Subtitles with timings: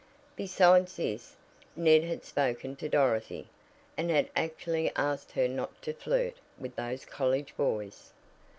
[0.35, 1.35] Besides this,
[1.75, 3.49] Ned had spoken to Dorothy,
[3.95, 8.11] and had actually asked her not to "flirt" with those college boys!